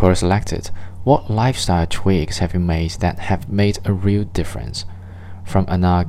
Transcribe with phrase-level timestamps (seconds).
[0.00, 0.70] Quote selected
[1.04, 4.86] What lifestyle tweaks have you made that have made a real difference?
[5.44, 6.06] From Anna.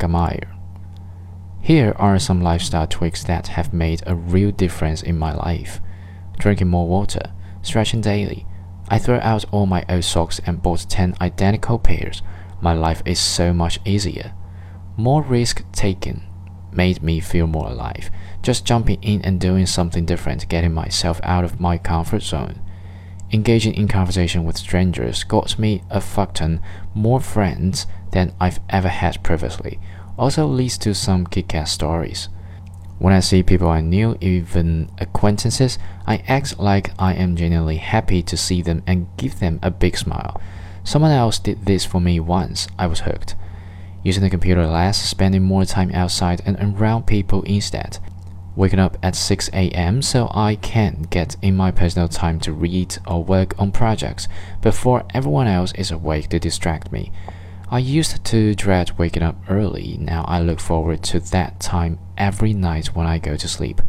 [1.60, 5.82] Here are some lifestyle tweaks that have made a real difference in my life.
[6.40, 7.34] Drinking more water,
[7.64, 8.46] stretching daily.
[8.88, 12.22] I threw out all my old socks and bought 10 identical pairs.
[12.62, 14.34] My life is so much easier.
[14.96, 16.24] More risk taking
[16.72, 18.10] made me feel more alive.
[18.42, 22.62] Just jumping in and doing something different, getting myself out of my comfort zone.
[23.34, 26.60] Engaging in conversation with strangers got me a fuck ton
[26.94, 29.80] more friends than I've ever had previously.
[30.18, 32.28] Also leads to some kick-ass stories.
[33.00, 38.22] When I see people I knew, even acquaintances, I act like I am genuinely happy
[38.22, 40.40] to see them and give them a big smile.
[40.84, 42.68] Someone else did this for me once.
[42.78, 43.36] I was hooked.
[44.04, 47.98] Using the computer less, spending more time outside and around people instead.
[48.56, 50.02] Waking up at 6 a.m.
[50.02, 54.28] so I can get in my personal time to read or work on projects
[54.62, 57.12] before everyone else is awake to distract me.
[57.70, 59.96] I used to dread waking up early.
[59.98, 63.82] Now I look forward to that time every night when I go to sleep.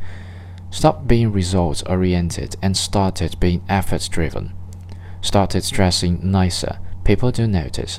[0.71, 4.53] Stop being results oriented and started being effort driven.
[5.21, 6.79] Started dressing nicer.
[7.03, 7.99] People do notice.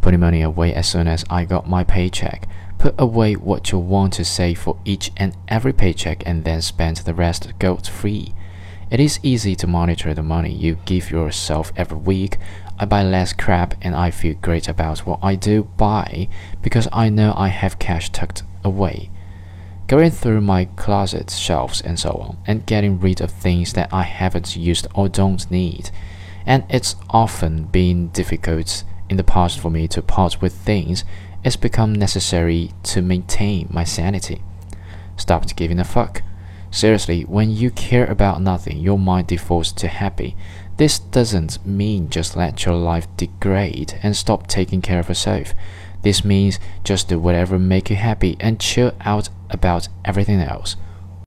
[0.00, 2.48] Putting money away as soon as I got my paycheck.
[2.78, 6.98] Put away what you want to save for each and every paycheck and then spend
[6.98, 8.32] the rest guilt free.
[8.90, 12.38] It is easy to monitor the money you give yourself every week.
[12.78, 16.28] I buy less crap and I feel great about what I do buy
[16.62, 19.10] because I know I have cash tucked away.
[19.88, 24.02] Going through my closet shelves and so on, and getting rid of things that I
[24.02, 25.90] haven't used or don't need.
[26.46, 31.04] And it's often been difficult in the past for me to part with things,
[31.44, 34.42] it's become necessary to maintain my sanity.
[35.16, 36.22] Stopped giving a fuck.
[36.70, 40.36] Seriously, when you care about nothing, your mind defaults to happy.
[40.76, 45.54] This doesn't mean just let your life degrade and stop taking care of yourself.
[46.02, 50.76] This means just do whatever make you happy and chill out about everything else.